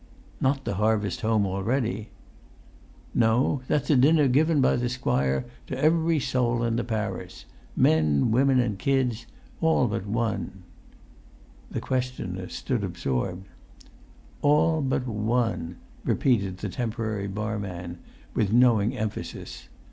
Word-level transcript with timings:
[Pg 0.39 0.45
196]"Not 0.47 0.65
the 0.65 0.73
harvest 0.83 1.21
home 1.21 1.45
already?" 1.45 2.09
"No; 3.13 3.61
that's 3.67 3.91
a 3.91 3.95
dinner 3.95 4.27
given 4.27 4.59
by 4.59 4.75
the 4.75 4.89
squire 4.89 5.45
to 5.67 5.77
every 5.77 6.19
sowl 6.19 6.63
in 6.63 6.75
the 6.75 6.83
parish—men, 6.83 8.31
women, 8.31 8.59
an' 8.59 8.77
kids—all 8.77 9.87
but 9.87 10.07
one." 10.07 10.63
The 11.69 11.81
questioner 11.81 12.49
stood 12.49 12.83
absorbed. 12.83 13.47
"All 14.41 14.81
but 14.81 15.05
one," 15.07 15.75
repeated 16.03 16.57
the 16.57 16.69
temporary 16.69 17.27
barman 17.27 17.99
with 18.33 18.51
knowing 18.51 18.97
emphasis. 18.97 19.69